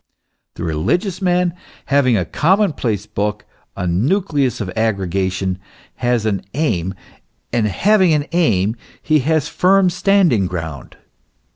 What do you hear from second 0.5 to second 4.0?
The religious man, having a common place book, a